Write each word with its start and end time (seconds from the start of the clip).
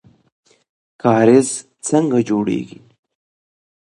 کاریز 1.01 1.49
څنګه 1.87 2.19
جوړیږي؟ 2.29 2.79